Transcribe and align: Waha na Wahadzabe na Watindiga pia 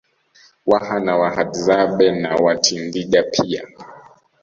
Waha 0.65 0.99
na 0.99 1.17
Wahadzabe 1.17 2.11
na 2.11 2.35
Watindiga 2.35 3.23
pia 3.23 3.67